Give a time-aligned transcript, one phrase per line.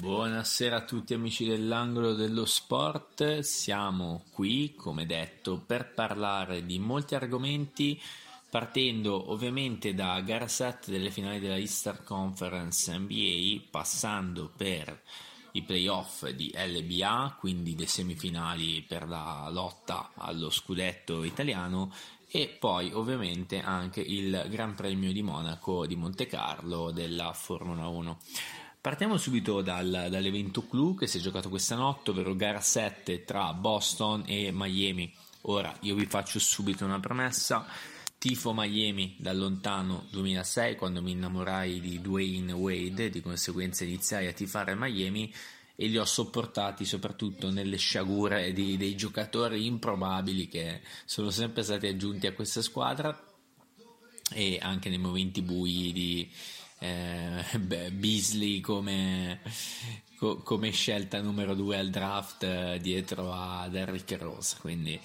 [0.00, 7.16] Buonasera a tutti amici dell'angolo dello sport, siamo qui come detto per parlare di molti
[7.16, 8.00] argomenti
[8.48, 15.02] partendo ovviamente da gara 7 delle finali della Easter Conference NBA passando per
[15.52, 21.92] i playoff di LBA, quindi le semifinali per la lotta allo scudetto italiano
[22.30, 28.18] e poi ovviamente anche il Gran Premio di Monaco di Monte Carlo della Formula 1.
[28.80, 33.52] Partiamo subito dal, dall'evento clou che si è giocato questa notte, ovvero gara 7 tra
[33.52, 35.12] Boston e Miami.
[35.42, 37.66] Ora io vi faccio subito una premessa.
[38.18, 44.32] Tifo Miami da lontano 2006 quando mi innamorai di Dwayne Wade di conseguenza iniziai a
[44.32, 45.32] tifare Miami
[45.74, 51.86] e li ho sopportati soprattutto nelle sciagure di, dei giocatori improbabili che sono sempre stati
[51.88, 53.24] aggiunti a questa squadra
[54.32, 56.30] e anche nei momenti bui di
[56.78, 57.44] eh,
[57.92, 59.40] Beasley come,
[60.16, 65.00] co, come, scelta numero due al draft eh, dietro a Derrick Rose quindi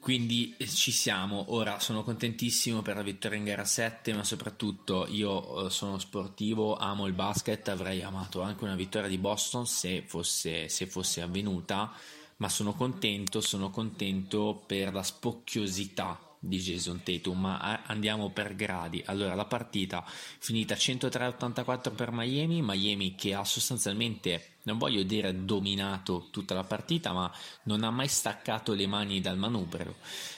[0.00, 5.66] quindi ci siamo, ora sono contentissimo per la vittoria in gara 7, ma soprattutto io
[5.66, 10.68] eh, sono sportivo, amo il basket, avrei amato anche una vittoria di Boston se fosse,
[10.68, 11.92] se fosse avvenuta,
[12.36, 19.02] ma sono contento, sono contento per la spocchiosità di Jason Tatum, ma andiamo per gradi.
[19.06, 26.28] Allora, la partita finita 103-84 per Miami, Miami che ha sostanzialmente, non voglio dire dominato
[26.30, 27.32] tutta la partita, ma
[27.64, 29.96] non ha mai staccato le mani dal manubrio.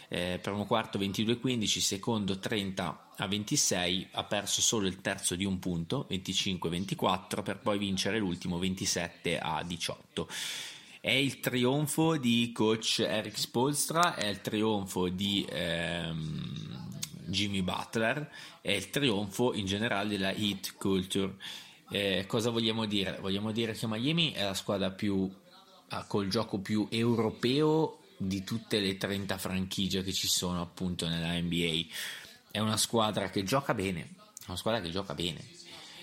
[0.09, 7.43] Eh, primo quarto 22-15, secondo 30-26, ha perso solo il terzo di un punto, 25-24,
[7.43, 10.27] per poi vincere l'ultimo 27-18.
[11.03, 16.89] È il trionfo di coach Eric Spolstra, è il trionfo di ehm,
[17.25, 21.37] Jimmy Butler, è il trionfo in generale della hit culture.
[21.91, 23.17] Eh, cosa vogliamo dire?
[23.19, 25.27] Vogliamo dire che Miami è la squadra più
[25.89, 31.33] ah, col gioco più europeo di tutte le 30 franchigie che ci sono appunto nella
[31.33, 31.87] NBA.
[32.51, 35.43] È una squadra che gioca bene, è una squadra che gioca bene.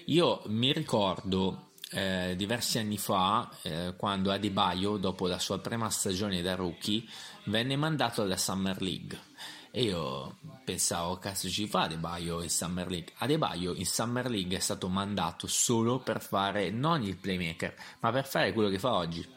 [0.06, 6.42] Io mi ricordo eh, diversi anni fa, eh, quando Adebayo, dopo la sua prima stagione
[6.42, 7.04] da rookie,
[7.46, 9.20] venne mandato alla Summer League.
[9.72, 13.14] E io pensavo, cazzo ci fa Adebayo in Summer League?
[13.18, 18.26] Adebayo in Summer League è stato mandato solo per fare non il playmaker, ma per
[18.26, 19.37] fare quello che fa oggi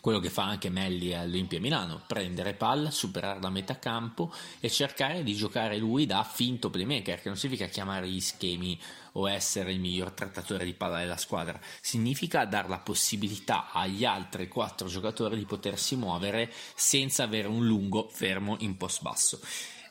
[0.00, 5.22] quello che fa anche Melli all'Olimpia Milano, prendere palla, superare la metà campo e cercare
[5.22, 8.80] di giocare lui da finto playmaker, che non significa chiamare gli schemi
[9.12, 14.48] o essere il miglior trattatore di palla della squadra, significa dare la possibilità agli altri
[14.48, 19.40] quattro giocatori di potersi muovere senza avere un lungo fermo in post basso.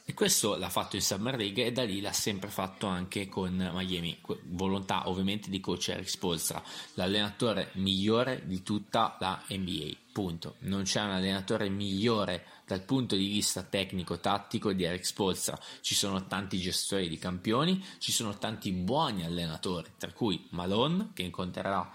[0.10, 3.54] E questo l'ha fatto in Summer League e da lì l'ha sempre fatto anche con
[3.76, 4.20] Miami.
[4.46, 6.64] Volontà ovviamente di coach Eric Spolstra,
[6.96, 9.92] l'allenatore migliore di tutta la NBA.
[10.12, 10.56] Punto.
[10.62, 15.60] Non c'è un allenatore migliore dal punto di vista tecnico-tattico di Eric Spolstra.
[15.80, 21.22] Ci sono tanti gestori di campioni, ci sono tanti buoni allenatori, tra cui Malone che
[21.22, 21.88] incontrerà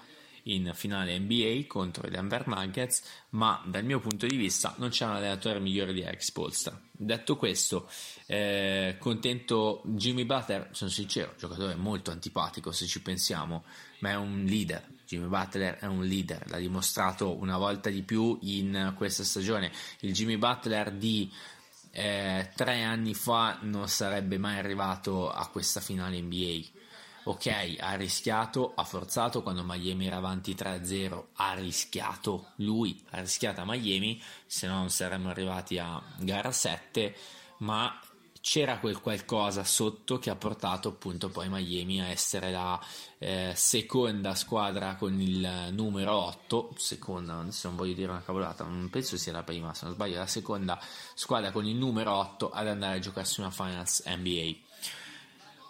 [0.44, 5.04] in finale NBA contro i Denver Nuggets, ma dal mio punto di vista non c'è
[5.04, 6.78] un allenatore migliore di Eric Spolstra.
[6.90, 7.88] Detto questo,
[8.26, 13.64] eh, contento Jimmy Butler, sono sincero, giocatore molto antipatico se ci pensiamo,
[14.00, 14.86] ma è un leader.
[15.06, 19.70] Jimmy Butler è un leader, l'ha dimostrato una volta di più in questa stagione.
[20.00, 21.30] Il Jimmy Butler di
[21.90, 26.73] eh, tre anni fa non sarebbe mai arrivato a questa finale NBA
[27.24, 33.60] ok, ha rischiato, ha forzato quando Miami era avanti 3-0, ha rischiato lui, ha rischiato
[33.60, 37.14] a Miami, se no non saremmo arrivati a gara 7,
[37.58, 37.98] ma
[38.44, 42.78] c'era quel qualcosa sotto che ha portato appunto poi Miami a essere la
[43.16, 48.90] eh, seconda squadra con il numero 8, seconda, se non voglio dire una cavolata, non
[48.90, 50.78] penso sia la prima, se non sbaglio, la seconda
[51.14, 54.63] squadra con il numero 8 ad andare a giocarsi una Finals NBA.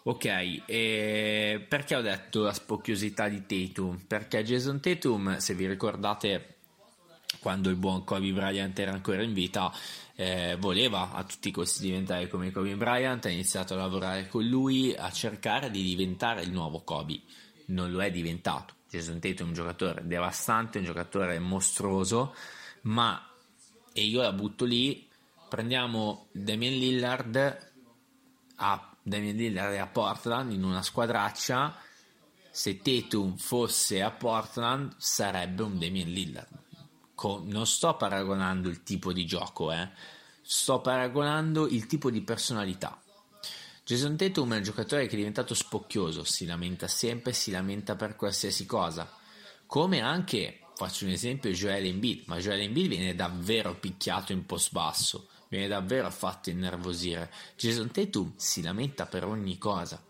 [0.06, 0.26] Ok,
[0.66, 4.04] e perché ho detto la spocchiosità di Tatum?
[4.06, 6.56] Perché Jason Tatum, se vi ricordate,
[7.40, 9.72] quando il buon Kobe Bryant era ancora in vita,
[10.14, 14.46] eh, voleva a tutti i costi diventare come Kobe Bryant, ha iniziato a lavorare con
[14.46, 17.22] lui, a cercare di diventare il nuovo Kobe.
[17.68, 18.74] Non lo è diventato.
[18.90, 22.34] Jason Tatum è un giocatore devastante, un giocatore mostruoso,
[22.82, 23.26] ma,
[23.90, 25.08] e io la butto lì,
[25.48, 27.72] prendiamo Damien Lillard
[28.56, 31.76] a Damian Lillard è a Portland in una squadraccia.
[32.50, 36.48] Se Tatum fosse a Portland sarebbe un Damian Lillard.
[37.14, 39.88] Con, non sto paragonando il tipo di gioco eh.
[40.40, 42.98] sto paragonando il tipo di personalità.
[43.84, 48.16] Jason Tatum è un giocatore che è diventato spocchioso si lamenta sempre si lamenta per
[48.16, 49.06] qualsiasi cosa.
[49.66, 54.72] Come anche, faccio un esempio, Joel Embiid, ma Joel Embiid viene davvero picchiato in post
[54.72, 57.32] basso, viene davvero fatto innervosire.
[57.56, 60.02] Jason Tatum si lamenta per ogni cosa.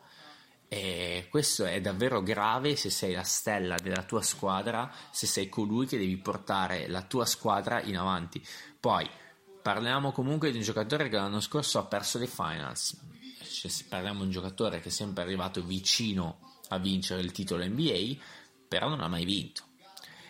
[0.67, 5.87] E questo è davvero grave se sei la stella della tua squadra, se sei colui
[5.87, 8.45] che devi portare la tua squadra in avanti.
[8.81, 9.09] Poi
[9.63, 12.99] parliamo comunque di un giocatore che l'anno scorso ha perso le finals.
[13.43, 16.39] Cioè, parliamo di un giocatore che è sempre arrivato vicino
[16.69, 18.17] a vincere il titolo NBA,
[18.67, 19.63] però non ha mai vinto.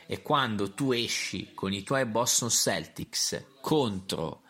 [0.06, 4.43] E quando tu esci con i tuoi Boston Celtics contro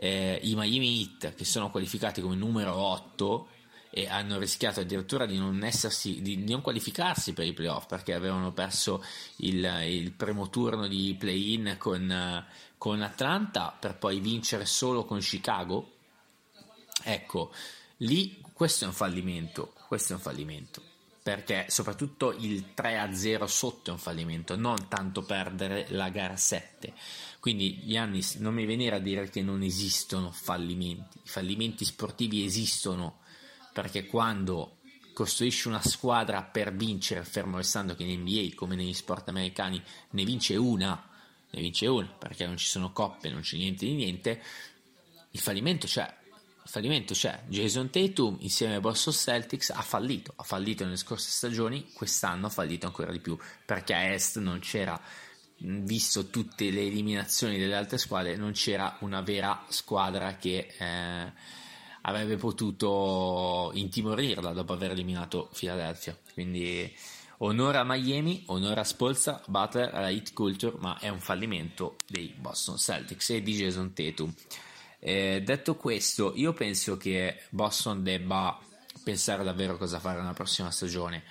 [0.00, 3.48] eh, i Miami Heat, che sono qualificati come numero 8,
[3.90, 8.12] e hanno rischiato addirittura di non, essersi, di, di non qualificarsi per i playoff perché
[8.12, 9.02] avevano perso
[9.36, 12.44] il, il primo turno di play-in con,
[12.76, 15.94] con Atlanta per poi vincere solo con Chicago.
[17.02, 17.52] Ecco,
[17.98, 20.87] lì questo è un fallimento, questo è un fallimento
[21.28, 26.94] perché soprattutto il 3-0 sotto è un fallimento, non tanto perdere la gara 7.
[27.38, 33.18] Quindi Giannis non mi venire a dire che non esistono fallimenti, i fallimenti sportivi esistono
[33.74, 34.78] perché quando
[35.12, 39.82] costruisci una squadra per vincere, fermo restando che in NBA come negli sport americani
[40.12, 41.10] ne vince una,
[41.50, 44.42] ne vince una perché non ci sono coppe, non c'è niente di niente,
[45.32, 46.10] il fallimento c'è.
[46.70, 47.44] Fallimento c'è.
[47.46, 52.50] Jason Tatum insieme ai Boston Celtics ha fallito, ha fallito nelle scorse stagioni, quest'anno ha
[52.50, 55.00] fallito ancora di più perché a Est non c'era
[55.60, 61.32] visto tutte le eliminazioni delle altre squadre, non c'era una vera squadra che eh,
[62.02, 66.14] avrebbe potuto intimorirla dopo aver eliminato Philadelphia.
[66.34, 66.94] Quindi
[67.38, 72.34] onore a Miami, onore a Spolza, Butler, alla hit culture, ma è un fallimento dei
[72.38, 74.34] Boston Celtics e di Jason Tatum.
[75.00, 78.58] Eh, detto questo, io penso che Boston debba
[79.02, 81.22] pensare davvero cosa fare nella prossima stagione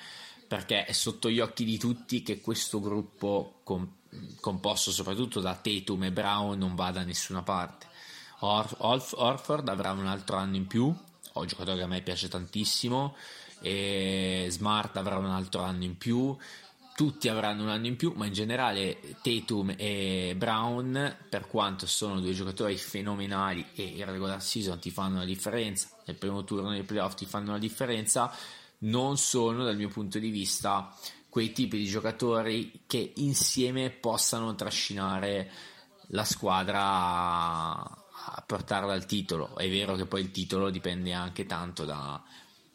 [0.47, 3.95] perché è sotto gli occhi di tutti che questo gruppo com-
[4.39, 7.85] composto soprattutto da Tatum e Brown non va da nessuna parte.
[8.39, 12.01] Or- Orf- Orford avrà un altro anno in più, ho un giocatore che a me
[12.01, 13.15] piace tantissimo,
[13.59, 16.35] e Smart avrà un altro anno in più,
[16.97, 22.19] tutti avranno un anno in più, ma in generale Tatum e Brown, per quanto sono
[22.19, 26.81] due giocatori fenomenali e in regular season ti fanno la differenza, nel primo turno dei
[26.81, 28.35] playoff ti fanno la differenza,
[28.79, 30.91] non sono dal mio punto di vista
[31.29, 35.51] quei tipi di giocatori che insieme possano trascinare
[36.07, 39.55] la squadra a portarla al titolo.
[39.55, 42.19] È vero che poi il titolo dipende anche tanto da,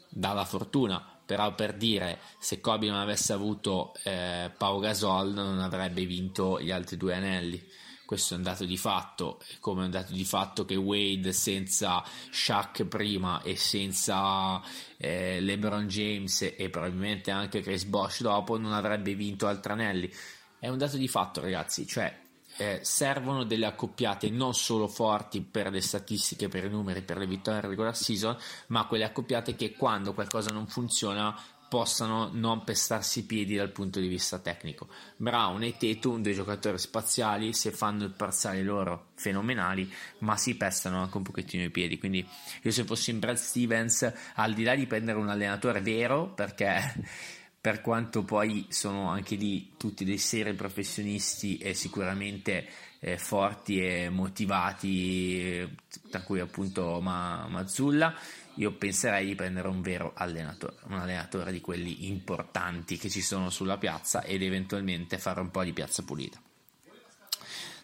[0.08, 6.04] dalla fortuna, però per dire se Kobe non avesse avuto eh, Pau Gasol non avrebbe
[6.04, 7.66] vinto gli altri due anelli.
[8.04, 12.04] Questo è un dato di fatto, come è un dato di fatto che Wade senza
[12.30, 14.60] Shaq prima e senza
[14.98, 20.12] eh, LeBron James e probabilmente anche Chris Bosch dopo non avrebbe vinto altri anelli.
[20.58, 22.14] È un dato di fatto, ragazzi, cioè
[22.56, 27.26] eh, servono delle accoppiate non solo forti per le statistiche, per i numeri, per le
[27.26, 28.36] vittorie in regular season,
[28.68, 31.36] ma quelle accoppiate che quando qualcosa non funziona
[31.72, 34.88] possano non pestarsi i piedi dal punto di vista tecnico.
[35.16, 41.00] Brown e Tatum, due giocatori spaziali, se fanno il parziale loro fenomenali, ma si pestano
[41.00, 41.98] anche un pochettino i piedi.
[41.98, 42.28] Quindi
[42.60, 46.92] io se fossi in Brad Stevens, al di là di prendere un allenatore vero, perché
[47.62, 52.66] per quanto poi sono anche lì tutti dei seri professionisti e sicuramente
[52.98, 55.78] eh, forti e motivati,
[56.10, 58.12] tra cui appunto Ma- Mazzulla,
[58.54, 63.48] io penserei di prendere un vero allenatore, un allenatore di quelli importanti che ci sono
[63.48, 66.42] sulla piazza ed eventualmente fare un po' di piazza pulita.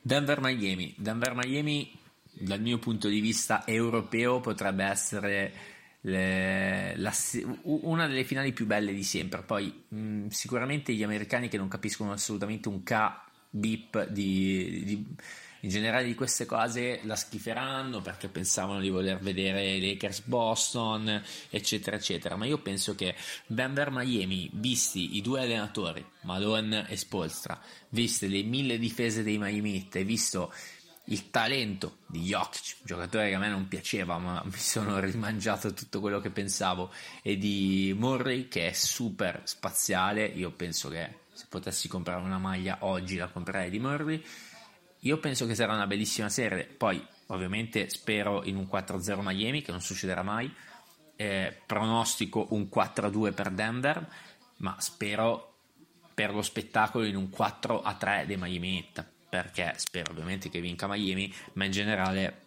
[0.02, 1.96] Denver Miami, Denver Miami
[2.32, 5.52] dal mio punto di vista europeo potrebbe essere
[6.02, 7.12] le, la,
[7.62, 9.42] una delle finali più belle di sempre.
[9.42, 15.06] Poi mh, sicuramente gli americani che non capiscono assolutamente un K bip di, di,
[15.60, 21.96] in generale di queste cose la schiferanno perché pensavano di voler vedere Lakers Boston eccetera
[21.96, 23.14] eccetera ma io penso che
[23.46, 27.58] Denver Miami visti i due allenatori Malone e Spolstra
[27.90, 30.52] viste le mille difese dei Miami e visto
[31.10, 36.00] il talento di Jokic, giocatore che a me non piaceva, ma mi sono rimangiato tutto
[36.00, 40.24] quello che pensavo, e di Murray che è super spaziale.
[40.26, 44.22] Io penso che se potessi comprare una maglia oggi la comprerei di Murray.
[45.02, 46.64] Io penso che sarà una bellissima serie.
[46.64, 50.52] Poi, ovviamente, spero in un 4-0 Miami, che non succederà mai.
[51.14, 54.08] Eh, pronostico un 4-2 per Denver,
[54.56, 55.54] ma spero
[56.12, 61.32] per lo spettacolo in un 4-3 dei Miami Heat perché spero ovviamente che vinca Miami,
[61.54, 62.46] ma in generale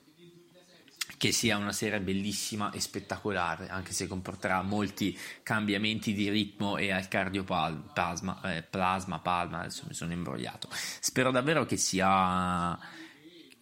[1.17, 6.91] che sia una serie bellissima e spettacolare, anche se comporterà molti cambiamenti di ritmo e
[6.91, 10.67] al cardioplasma, eh, plasma, palma, adesso mi sono imbrogliato.
[10.71, 12.75] Spero davvero che sia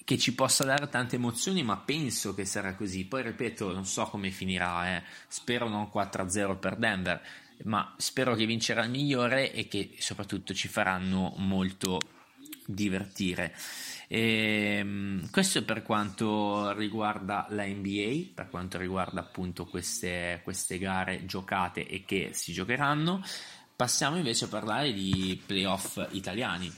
[0.05, 3.05] che ci possa dare tante emozioni, ma penso che sarà così.
[3.05, 5.03] Poi ripeto, non so come finirà, eh.
[5.27, 7.21] spero non 4-0 per Denver,
[7.65, 11.99] ma spero che vincerà il migliore e che soprattutto ci faranno molto
[12.69, 13.55] divertire.
[14.07, 21.25] E, ehm, questo per quanto riguarda la NBA, per quanto riguarda appunto queste, queste gare
[21.25, 23.23] giocate e che si giocheranno.
[23.75, 26.71] Passiamo invece a parlare di playoff italiani.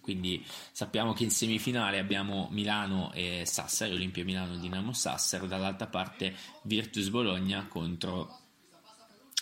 [0.00, 5.86] Quindi sappiamo che in semifinale abbiamo Milano e Sassari, Olimpia Milano e Dinamo Sassari, dall'altra
[5.86, 8.40] parte Virtus Bologna contro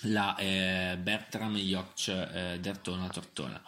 [0.03, 3.63] la eh, Bertram Jokc eh, Dertona Tortona.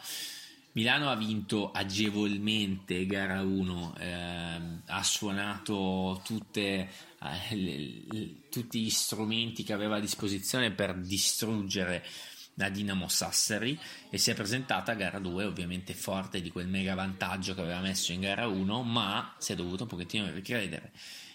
[0.73, 6.89] Milano ha vinto agevolmente gara 1, eh, ha suonato tutte,
[7.21, 12.05] eh, le, le, tutti gli strumenti che aveva a disposizione per distruggere
[12.55, 13.79] la Dinamo Sassari
[14.11, 17.81] e si è presentata a gara 2 ovviamente forte di quel mega vantaggio che aveva
[17.81, 20.93] messo in gara 1 ma si è dovuto un pochettino ricredere.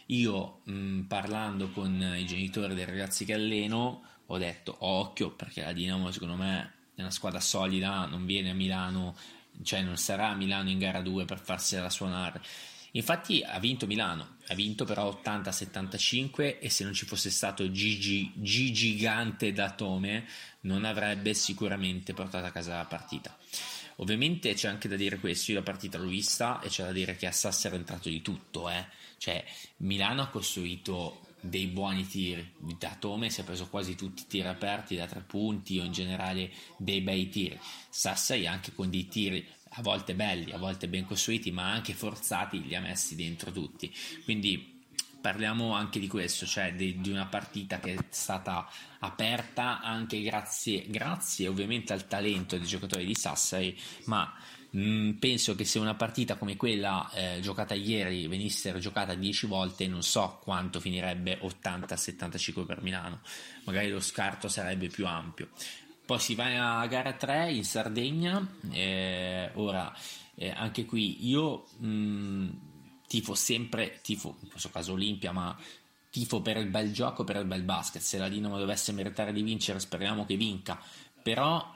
[0.08, 5.72] Io mh, parlando con i genitori dei ragazzi che alleno ho detto occhio perché la
[5.72, 9.16] Dinamo secondo me è una squadra solida, non viene a Milano,
[9.64, 12.42] cioè non sarà a Milano in gara 2 per farsela suonare.
[12.96, 18.32] Infatti ha vinto Milano, ha vinto però 80-75 e se non ci fosse stato Gigi,
[18.36, 20.28] Gigante da Tome
[20.62, 23.36] non avrebbe sicuramente portato a casa la partita.
[23.98, 27.16] Ovviamente c'è anche da dire questo, io la partita l'ho vista e c'è da dire
[27.16, 28.86] che a Sassari è entrato di tutto, eh.
[29.18, 29.44] cioè
[29.78, 32.54] Milano ha costruito dei buoni tiri.
[32.80, 35.92] Da Tome si è preso quasi tutti i tiri aperti da tre punti o in
[35.92, 37.60] generale dei bei tiri.
[37.90, 39.46] Sassai anche con dei tiri
[39.76, 43.94] a volte belli, a volte ben costruiti, ma anche forzati, li ha messi dentro tutti.
[44.24, 44.73] Quindi
[45.24, 48.68] parliamo anche di questo, cioè di, di una partita che è stata
[49.00, 54.30] aperta anche grazie, grazie ovviamente al talento dei giocatori di Sassari, ma
[54.76, 59.88] Mm, penso che se una partita come quella eh, giocata ieri venisse giocata 10 volte,
[59.88, 63.20] non so quanto finirebbe 80-75 per Milano,
[63.66, 65.50] magari lo scarto sarebbe più ampio.
[66.06, 69.94] Poi si va a gara 3 in Sardegna, eh, ora
[70.36, 72.50] eh, anche qui io mh, mm,
[73.14, 75.56] tifo sempre, tifo in questo caso Olimpia, ma
[76.10, 78.02] tifo per il bel gioco, per il bel basket.
[78.02, 80.82] Se la Dinamo dovesse meritare di vincere, speriamo che vinca.
[81.22, 81.76] Però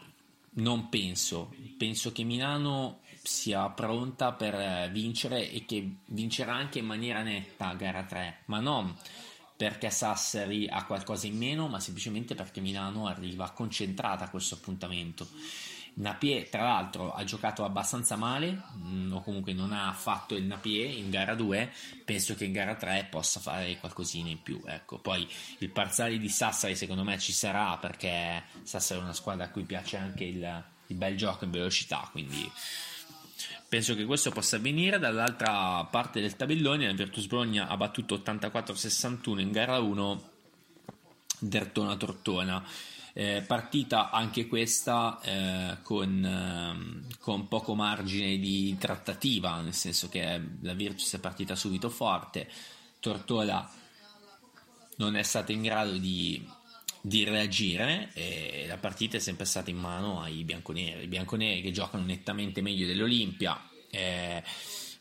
[0.53, 6.88] non penso, penso che Milano sia pronta per eh, vincere e che vincerà anche in
[6.88, 8.96] maniera netta gara 3, ma non
[9.56, 15.27] perché Sassari ha qualcosa in meno, ma semplicemente perché Milano arriva concentrata a questo appuntamento.
[15.99, 20.95] Napier, tra l'altro, ha giocato abbastanza male, mm, o comunque non ha fatto il Napier
[20.95, 21.71] in gara 2.
[22.05, 24.61] Penso che in gara 3 possa fare qualcosina in più.
[24.65, 24.99] Ecco.
[24.99, 25.27] Poi
[25.59, 29.63] il parziale di Sassari, secondo me, ci sarà perché Sassari è una squadra a cui
[29.63, 32.07] piace anche il, il bel gioco in velocità.
[32.11, 32.49] Quindi
[33.67, 34.99] penso che questo possa avvenire.
[34.99, 40.29] Dall'altra parte del tabellone, la Virtus Bologna ha battuto 84-61 in gara 1
[41.39, 42.63] Dertona Tortona.
[43.19, 50.39] Eh, partita anche questa eh, con, eh, con, poco margine di trattativa, nel senso che
[50.62, 52.47] la Virtus è partita subito forte,
[53.00, 53.67] Tortola
[54.97, 56.47] non è stata in grado di,
[57.01, 61.71] di reagire e la partita è sempre stata in mano ai bianconeri, i bianconeri che
[61.71, 63.59] giocano nettamente meglio dell'Olimpia.
[63.89, 64.43] Eh,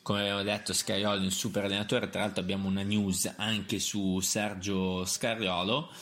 [0.01, 2.09] come avevo detto Scariolo è un super allenatore.
[2.09, 5.93] Tra l'altro abbiamo una news anche su Sergio Scariolo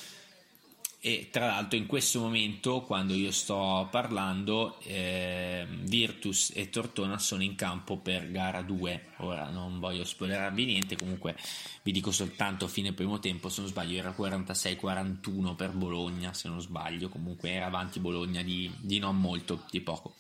[1.07, 7.43] e tra l'altro in questo momento quando io sto parlando eh, Virtus e Tortona sono
[7.43, 11.37] in campo per gara 2 ora non voglio spoilerarvi niente comunque
[11.85, 16.63] vi dico soltanto fine primo tempo se non sbaglio era 46-41 per Bologna se non
[16.63, 17.11] sbaglio.
[17.11, 20.15] Comunque era avanti Bologna di, di non molto di poco.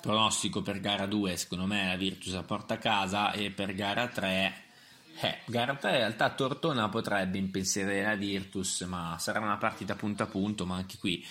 [0.00, 4.06] Pronostico per gara 2 secondo me la Virtus la porta a casa e per gara
[4.06, 4.63] 3
[5.20, 10.22] eh, gara 3 in realtà Tortona potrebbe impensierire la Virtus, ma sarà una partita punto
[10.22, 11.24] a punto, ma anche qui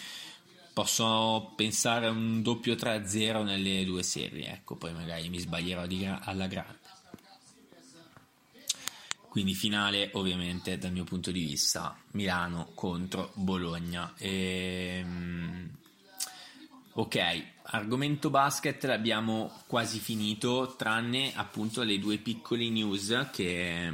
[0.73, 6.21] posso pensare a un doppio 3-0 nelle due serie, ecco, poi magari mi sbaglierò gra-
[6.23, 6.79] alla grande.
[9.29, 14.13] Quindi finale ovviamente dal mio punto di vista Milano contro Bologna.
[14.15, 15.69] E, ehm,
[16.93, 23.91] ok, argomento basket l'abbiamo quasi finito, tranne appunto le due piccole news che,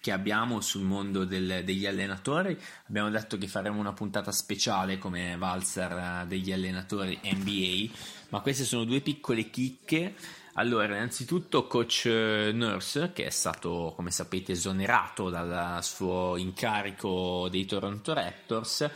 [0.00, 2.58] che abbiamo sul mondo del, degli allenatori.
[2.88, 7.92] Abbiamo detto che faremo una puntata speciale come valzer degli allenatori NBA,
[8.30, 10.14] ma queste sono due piccole chicche
[10.58, 17.64] Allora, innanzitutto coach eh, Nurse, che è stato, come sapete, esonerato dal suo incarico dei
[17.64, 18.90] Toronto Raptors,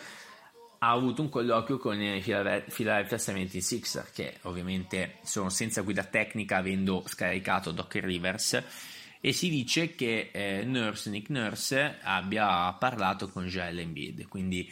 [0.85, 7.05] ha avuto un colloquio con i Philadelphia 76 che ovviamente sono senza guida tecnica avendo
[7.07, 8.63] scaricato Doc Rivers
[9.21, 14.69] e si dice che eh, Nurse, Nick Nurse abbia parlato con Joel Embiid, quindi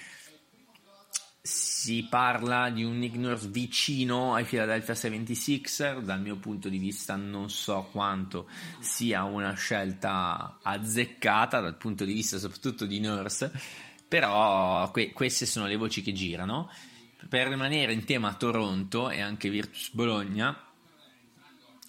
[1.40, 7.14] si parla di un Nick Nurse vicino ai Philadelphia 76er, dal mio punto di vista
[7.14, 8.48] non so quanto
[8.80, 13.52] sia una scelta azzeccata dal punto di vista soprattutto di Nurse,
[14.10, 16.68] però que- queste sono le voci che girano.
[17.28, 20.66] Per rimanere in tema Toronto e anche Virtus Bologna,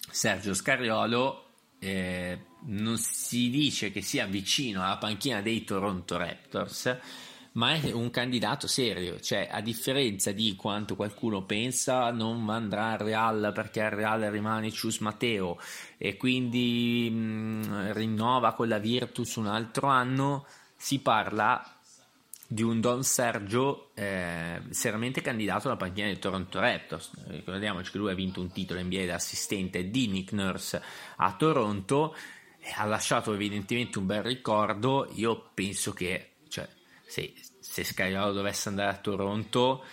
[0.08, 1.46] Sergio Scariolo
[1.80, 6.96] eh, non si dice che sia vicino alla panchina dei Toronto Raptors,
[7.54, 12.98] ma è un candidato serio, cioè a differenza di quanto qualcuno pensa non andrà al
[12.98, 15.58] Real perché al Real rimane Cius Matteo
[15.98, 21.71] e quindi mh, mm, rinnova con la Virtus un altro anno, si parla
[22.52, 27.10] di un Don Sergio eh, seriamente candidato alla panchina del Toronto Raptors.
[27.28, 30.82] Ricordiamoci che lui ha vinto un titolo NBA da assistente di Nick Nurse
[31.16, 32.14] a Toronto
[32.76, 35.10] ha lasciato evidentemente un bel ricordo.
[35.14, 36.68] Io penso che cioè,
[37.06, 39.84] se, se Scagliolo dovesse andare a Toronto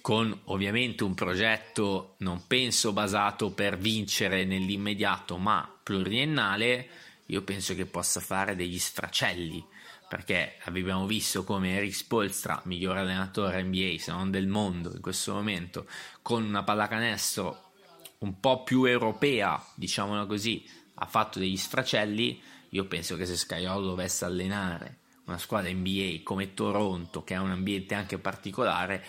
[0.00, 6.88] con ovviamente un progetto non penso basato per vincere nell'immediato ma pluriennale
[7.26, 9.64] io penso che possa fare degli stracelli
[10.08, 15.32] perché abbiamo visto come Eric Spolstra miglior allenatore NBA se non del mondo in questo
[15.32, 15.86] momento
[16.22, 17.72] con una pallacanestro
[18.18, 23.86] un po' più europea diciamola così ha fatto degli stracelli io penso che se Scagliolo
[23.86, 29.02] dovesse allenare una squadra NBA come Toronto, che ha un ambiente anche particolare,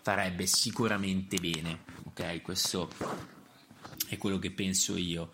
[0.00, 1.84] farebbe sicuramente bene.
[2.04, 2.90] Ok, questo
[4.08, 5.30] è quello che penso io.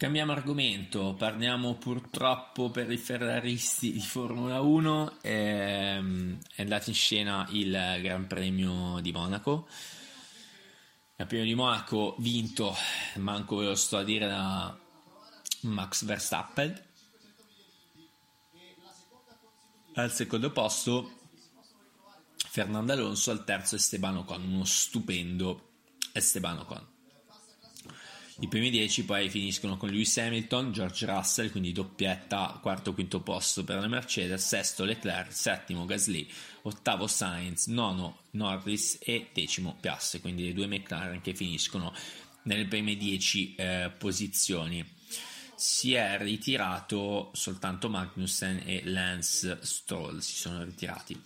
[0.00, 7.46] Cambiamo argomento, parliamo purtroppo per i ferraristi di Formula 1, ehm, è andato in scena
[7.50, 9.68] il Gran Premio di Monaco.
[9.68, 12.74] Il Gran Premio di Monaco vinto,
[13.16, 14.74] manco ve lo sto a dire, da
[15.64, 16.82] Max Verstappen
[19.96, 21.18] al secondo posto
[22.38, 25.72] Fernando Alonso, al terzo Esteban Ocon, uno stupendo
[26.14, 26.99] Esteban Ocon.
[28.42, 33.64] I primi dieci poi finiscono con Lewis Hamilton, George Russell, quindi doppietta, quarto quinto posto
[33.64, 36.26] per la Mercedes, sesto Leclerc, settimo Gasly,
[36.62, 41.92] ottavo Sainz, nono Norris e decimo Piastri, quindi le due McLaren che finiscono
[42.44, 44.82] nelle prime dieci eh, posizioni
[45.54, 51.20] si è ritirato soltanto Magnussen e Lance Stroll si sono ritirati.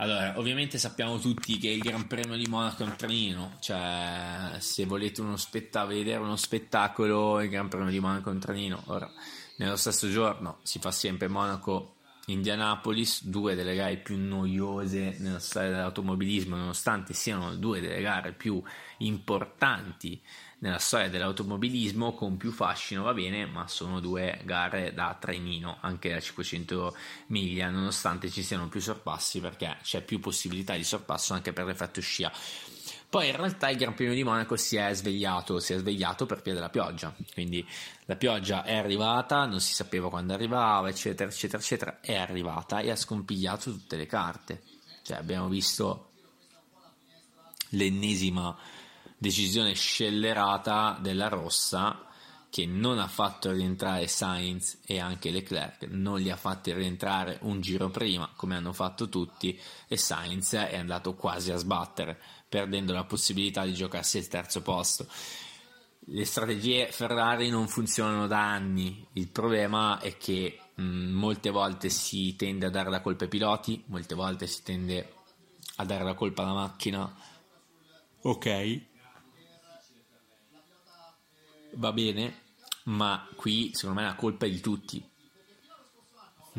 [0.00, 4.84] Allora, ovviamente sappiamo tutti che il Gran Premio di Monaco è un trenino, cioè se
[4.86, 8.80] volete uno spetta- vedere uno spettacolo, il Gran Premio di Monaco è un trenino.
[8.86, 9.10] Ora,
[9.56, 11.96] nello stesso giorno si fa sempre Monaco
[12.28, 18.62] Indianapolis, due delle gare più noiose nella storia dell'automobilismo, nonostante siano due delle gare più
[18.98, 20.20] importanti
[20.60, 26.10] nella storia dell'automobilismo con più fascino va bene ma sono due gare da trenino anche
[26.10, 26.96] da 500
[27.28, 32.00] miglia nonostante ci siano più sorpassi perché c'è più possibilità di sorpasso anche per l'effetto
[32.00, 32.32] scia
[33.08, 36.42] poi in realtà il Gran Premio di Monaco si è svegliato, si è svegliato per
[36.42, 37.66] via della pioggia, quindi
[38.04, 42.90] la pioggia è arrivata, non si sapeva quando arrivava, eccetera, eccetera, eccetera, è arrivata e
[42.90, 44.62] ha scompigliato tutte le carte.
[45.02, 46.10] Cioè abbiamo visto
[47.70, 48.54] l'ennesima
[49.16, 52.08] decisione scellerata della rossa
[52.50, 57.60] che non ha fatto rientrare Sainz e anche Leclerc, non li ha fatti rientrare un
[57.60, 62.18] giro prima come hanno fatto tutti e Sainz è andato quasi a sbattere
[62.48, 65.06] perdendo la possibilità di giocarsi il terzo posto.
[66.10, 72.34] Le strategie Ferrari non funzionano da anni, il problema è che mh, molte volte si
[72.34, 75.12] tende a dare la colpa ai piloti, molte volte si tende
[75.76, 77.14] a dare la colpa alla macchina.
[78.22, 78.80] Ok,
[81.74, 82.42] va bene,
[82.84, 85.07] ma qui secondo me la colpa è di tutti.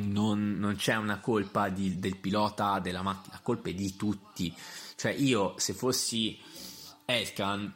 [0.02, 4.54] Non, non c'è una colpa di, del pilota, della macchina, la colpa è di tutti.
[4.96, 6.40] Cioè io se fossi
[7.06, 7.74] Elkan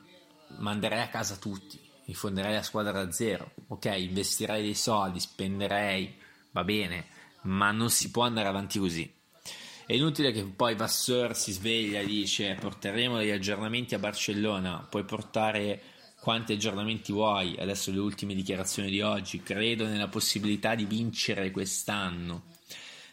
[0.60, 6.16] manderei a casa tutti, rifonderei la squadra da zero, ok, investirei dei soldi, spenderei,
[6.52, 7.08] va bene,
[7.44, 9.12] ma non si può andare avanti così.
[9.86, 15.04] È inutile che poi Vasseur si sveglia e dice porteremo degli aggiornamenti a Barcellona, puoi
[15.04, 15.82] portare
[16.24, 22.44] quanti aggiornamenti vuoi, adesso le ultime dichiarazioni di oggi, credo nella possibilità di vincere quest'anno.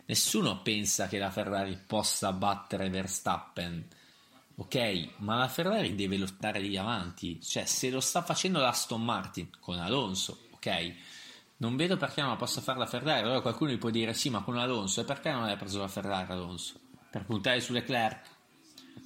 [0.06, 3.84] Nessuno pensa che la Ferrari possa battere Verstappen,
[4.54, 9.48] ok, ma la Ferrari deve lottare lì avanti, cioè se lo sta facendo l'Aston Martin
[9.58, 10.94] con Alonso, ok,
[11.56, 13.22] non vedo perché non la possa fare la Ferrari.
[13.24, 15.88] Allora qualcuno gli può dire sì, ma con Alonso, e perché non hai preso la
[15.88, 16.78] Ferrari Alonso?
[17.10, 18.38] Per puntare su Leclerc?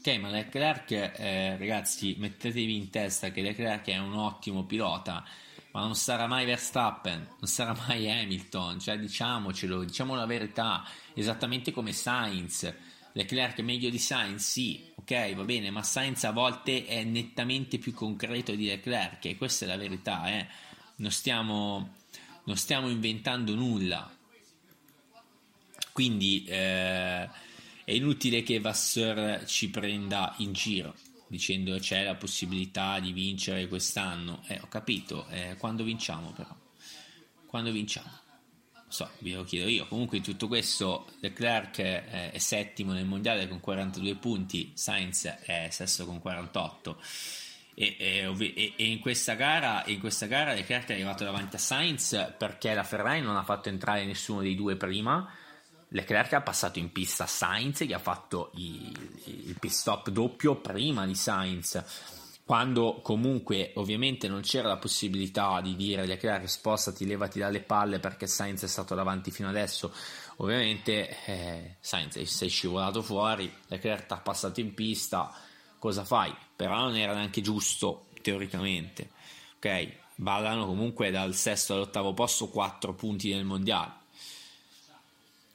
[0.06, 5.24] Ok, ma Leclerc, eh, ragazzi, mettetevi in testa che Leclerc è un ottimo pilota,
[5.70, 11.72] ma non sarà mai Verstappen, non sarà mai Hamilton, cioè diciamocelo, diciamo la verità, esattamente
[11.72, 12.70] come Sainz.
[13.12, 17.78] Leclerc è meglio di Sainz, sì, ok, va bene, ma Sainz a volte è nettamente
[17.78, 20.46] più concreto di Leclerc e questa è la verità, eh.
[20.96, 21.94] Non stiamo
[22.44, 24.14] non stiamo inventando nulla.
[25.92, 27.26] Quindi eh,
[27.84, 30.94] è inutile che Vasseur ci prenda in giro
[31.26, 34.42] dicendo c'è la possibilità di vincere quest'anno.
[34.46, 36.54] Eh, ho capito, eh, quando vinciamo però?
[37.46, 38.22] Quando vinciamo?
[38.86, 39.88] So, ve lo chiedo io.
[39.88, 45.68] Comunque in tutto questo Leclerc è, è settimo nel mondiale con 42 punti, Sainz è
[45.70, 47.00] sesto con 48
[47.74, 52.34] e, e, e, in questa gara, in questa gara Leclerc è arrivato davanti a Sainz
[52.38, 55.28] perché la Ferrari non ha fatto entrare nessuno dei due prima.
[55.94, 61.06] Leclerc ha passato in pista Sainz gli ha fatto il, il pit stop doppio prima
[61.06, 61.82] di Sainz
[62.44, 68.26] quando comunque ovviamente non c'era la possibilità di dire Leclerc spostati, levati dalle palle perché
[68.26, 69.94] Sainz è stato davanti fino adesso
[70.36, 75.32] ovviamente eh, Sainz sei scivolato fuori Leclerc ha passato in pista
[75.84, 76.34] cosa fai?
[76.56, 79.10] Però non era neanche giusto teoricamente.
[79.56, 84.03] Ok, ballano comunque dal sesto all'ottavo posto 4 punti nel mondiale.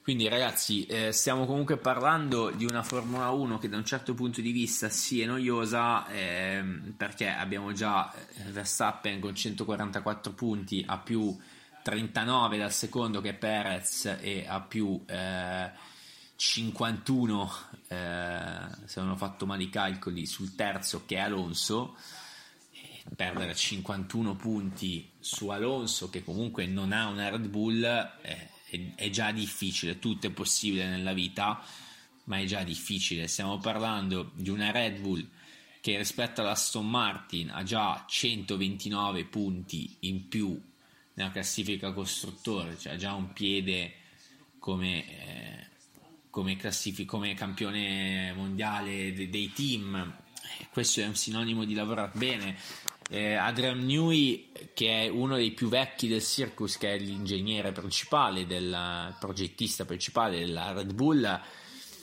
[0.02, 4.40] Quindi ragazzi, eh, stiamo comunque parlando di una Formula 1 che da un certo punto
[4.40, 6.64] di vista sì è noiosa eh,
[6.96, 11.36] perché abbiamo già eh, Verstappen con 144 punti a più
[11.82, 15.70] 39 dal secondo che è Perez e a più eh,
[16.34, 17.52] 51
[17.88, 21.96] eh, se non ho fatto male i calcoli sul terzo che è Alonso.
[23.14, 27.82] Perdere 51 punti su Alonso che comunque non ha una Red Bull
[28.22, 31.62] eh, è, è, già difficile tutto è possibile nella vita
[32.24, 35.26] ma è già difficile stiamo parlando di una Red Bull
[35.80, 40.60] che rispetto alla Aston Martin ha già 129 punti in più
[41.14, 43.94] nella classifica costruttore cioè ha già un piede
[44.58, 45.70] come eh,
[46.30, 50.16] come, classific- come campione mondiale de- dei team.
[50.70, 52.56] Questo è un sinonimo di lavorare bene.
[53.12, 58.46] Eh, Adrian Newey, che è uno dei più vecchi del Circus, che è l'ingegnere principale,
[58.46, 61.24] del progettista principale della Red Bull,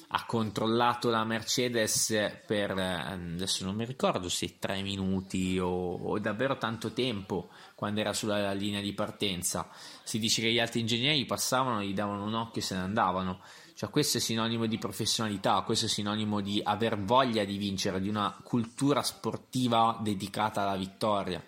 [0.10, 6.58] ha controllato la Mercedes per adesso non mi ricordo se tre minuti o, o, davvero
[6.58, 9.70] tanto tempo quando era sulla linea di partenza.
[10.04, 13.42] Si dice che gli altri ingegneri passavano, gli davano un occhio e se ne andavano.
[13.78, 18.10] Cioè, questo è sinonimo di professionalità, questo è sinonimo di aver voglia di vincere, di
[18.10, 21.46] una cultura sportiva dedicata alla vittoria.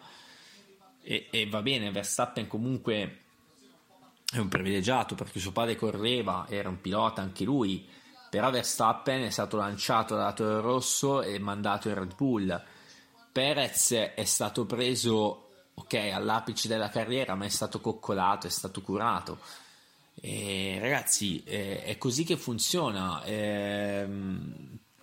[1.01, 3.21] E, e va bene, Verstappen comunque
[4.31, 7.83] è un privilegiato perché suo padre correva, era un pilota anche lui,
[8.29, 12.63] però Verstappen è stato lanciato dalla Toro Rosso e mandato in Red Bull.
[13.31, 19.39] Perez è stato preso, ok, all'apice della carriera, ma è stato coccolato, è stato curato
[20.21, 23.23] e, ragazzi, eh, è così che funziona.
[23.23, 24.07] Eh,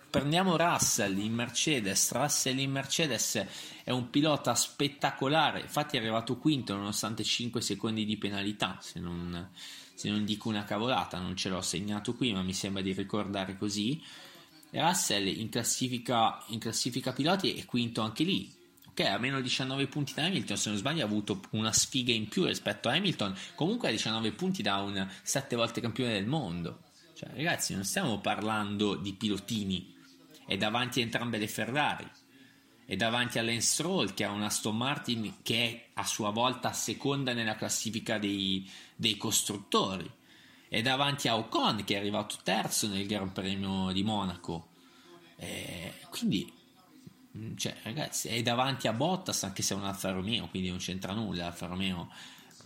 [0.09, 2.11] prendiamo Russell in Mercedes.
[2.11, 3.45] Russell in Mercedes
[3.83, 5.61] è un pilota spettacolare.
[5.61, 8.77] Infatti, è arrivato quinto nonostante 5 secondi di penalità.
[8.81, 9.49] Se non,
[9.93, 13.57] se non dico una cavolata, non ce l'ho segnato qui, ma mi sembra di ricordare
[13.57, 14.01] così.
[14.71, 18.56] Russell in classifica, in classifica piloti è quinto anche lì
[18.97, 22.27] che ha meno 19 punti da Hamilton, se non sbaglio ha avuto una sfiga in
[22.27, 26.79] più rispetto a Hamilton, comunque ha 19 punti da un 7 volte campione del mondo.
[27.13, 29.93] Cioè, ragazzi, non stiamo parlando di pilotini,
[30.47, 32.09] è davanti a entrambe le Ferrari,
[32.87, 36.73] è davanti a Lance Stroll che ha una Aston Martin che è a sua volta
[36.73, 40.11] seconda nella classifica dei, dei costruttori,
[40.67, 44.69] è davanti a Ocon che è arrivato terzo nel Gran Premio di Monaco.
[45.35, 46.51] Eh, quindi
[47.55, 51.13] cioè, ragazzi, è davanti a Bottas anche se è un Alfa Romeo, quindi non c'entra
[51.13, 51.47] nulla.
[51.47, 52.09] Alfa Romeo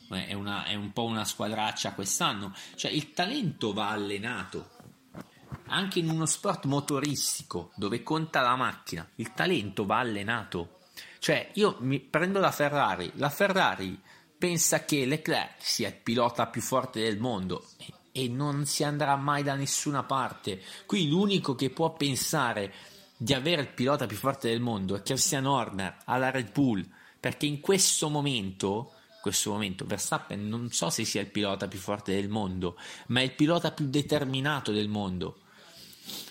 [0.10, 2.54] è, una, è un po' una squadraccia quest'anno.
[2.76, 4.70] Cioè, il talento va allenato.
[5.68, 10.80] Anche in uno sport motoristico dove conta la macchina, il talento va allenato.
[11.20, 14.00] Cioè, io mi prendo la Ferrari, la Ferrari
[14.38, 17.68] pensa che Leclerc sia il pilota più forte del mondo
[18.12, 20.62] e non si andrà mai da nessuna parte.
[20.86, 22.74] Qui l'unico che può pensare
[23.22, 26.84] di avere il pilota più forte del mondo è Christian Horner alla Red Bull,
[27.20, 32.16] perché in questo momento, questo momento Verstappen non so se sia il pilota più forte
[32.16, 32.80] del mondo,
[33.10, 35.42] ma è il pilota più determinato del mondo.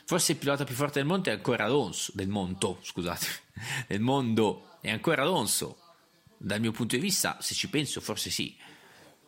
[0.04, 3.26] Forse il pilota più forte del mondo è ancora Alonso, del mondo, scusate,
[3.86, 5.78] del mondo è ancora Alonso.
[6.36, 8.56] Dal mio punto di vista, se ci penso, forse sì.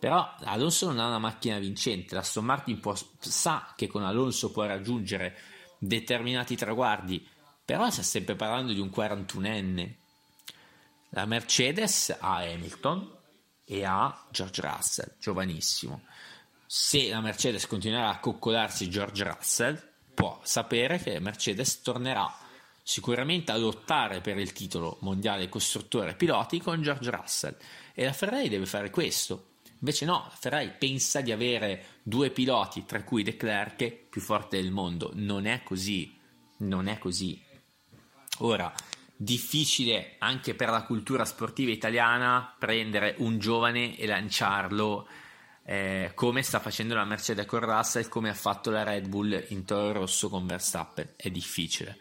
[0.01, 2.15] Però Alonso non ha una macchina vincente.
[2.15, 5.39] La Aston Martin può, sa che con Alonso può raggiungere
[5.79, 7.25] determinati traguardi,
[7.65, 9.95] però sta sempre parlando di un 41enne.
[11.11, 13.19] La Mercedes ha Hamilton
[13.65, 16.03] e ha George Russell, giovanissimo.
[16.67, 22.35] Se la Mercedes continuerà a coccolarsi George Russell, può sapere che Mercedes tornerà
[22.83, 27.57] sicuramente a lottare per il titolo mondiale costruttore piloti con George Russell
[27.95, 29.51] e la Ferrari deve fare questo.
[29.79, 34.71] Invece no, la Ferrari pensa di avere due piloti, tra cui Leclerc, più forte del
[34.71, 35.11] mondo.
[35.15, 36.17] Non è così,
[36.59, 37.43] non è così.
[38.45, 38.73] Ora,
[39.15, 45.07] difficile anche per la cultura sportiva italiana prendere un giovane e lanciarlo
[45.65, 49.65] eh, come sta facendo la Mercedes con Russell, come ha fatto la Red Bull in
[49.65, 51.11] Toro Rosso con Verstappen.
[51.15, 51.97] È difficile.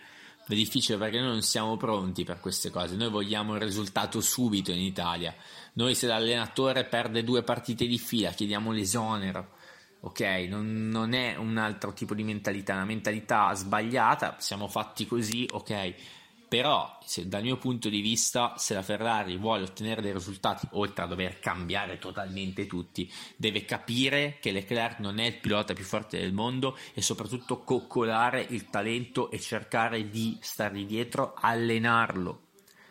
[0.48, 2.96] È difficile perché noi non siamo pronti per queste cose.
[2.96, 5.36] Noi vogliamo il risultato subito in Italia.
[5.74, 9.60] Noi, se l'allenatore perde due partite di fila, chiediamo l'esonero.
[10.00, 14.38] Ok, non, non è un altro tipo di mentalità, una mentalità sbagliata.
[14.40, 16.20] Siamo fatti così, ok
[16.52, 21.06] però se, dal mio punto di vista se la Ferrari vuole ottenere dei risultati oltre
[21.06, 26.20] a dover cambiare totalmente tutti deve capire che Leclerc non è il pilota più forte
[26.20, 32.48] del mondo e soprattutto coccolare il talento e cercare di stargli dietro allenarlo.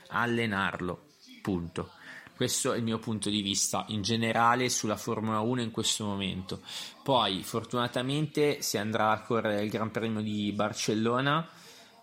[0.08, 1.08] Allenarlo.
[1.42, 1.90] Punto.
[2.34, 6.62] Questo è il mio punto di vista in generale sulla Formula 1 in questo momento.
[7.02, 11.46] Poi fortunatamente si andrà a correre il Gran Premio di Barcellona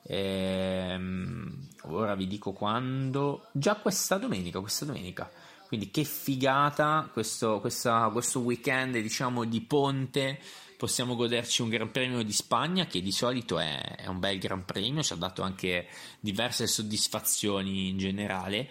[0.07, 3.47] Ehm, ora vi dico quando.
[3.51, 5.29] Già questa domenica, questa domenica.
[5.67, 10.39] Quindi che figata questo, questa, questo weekend diciamo di ponte.
[10.77, 14.63] Possiamo goderci un Gran Premio di Spagna che di solito è, è un bel Gran
[14.63, 15.87] Premio, ci ha dato anche
[16.19, 18.69] diverse soddisfazioni in generale.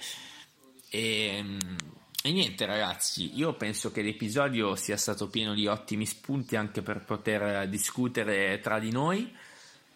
[0.88, 1.77] E, ehm,
[2.22, 7.05] e niente ragazzi, io penso che l'episodio sia stato pieno di ottimi spunti anche per
[7.05, 9.33] poter discutere tra di noi.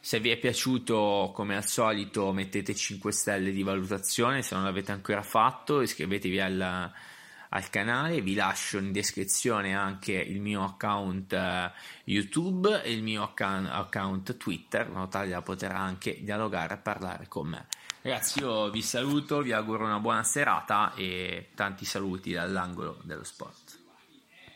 [0.02, 4.40] Se vi è piaciuto, come al solito, mettete 5 stelle di valutazione.
[4.40, 6.90] Se non l'avete ancora fatto, iscrivetevi al,
[7.50, 8.22] al canale.
[8.22, 11.70] Vi lascio in descrizione anche il mio account uh,
[12.04, 16.78] YouTube e il mio account, account Twitter, in modo tale da poter anche dialogare e
[16.78, 17.66] parlare con me.
[18.00, 23.69] Ragazzi, io vi saluto, vi auguro una buona serata e tanti saluti dall'angolo dello sport.